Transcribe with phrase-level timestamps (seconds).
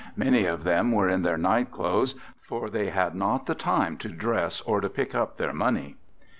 [0.15, 4.09] Many of them were in their night clothes, for they had not the time to
[4.09, 5.95] dress or to pick up their money.